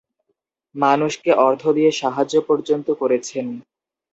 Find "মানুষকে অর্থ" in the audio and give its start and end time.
0.75-1.63